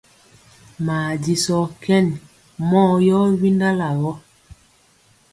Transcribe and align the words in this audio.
Maa 0.85 1.09
jisɔɔ 1.23 1.65
kɛn 1.83 2.05
mɔɔ 2.69 2.91
yɔ 3.07 3.19
windala 3.41 3.87
gɔ. 4.01 4.11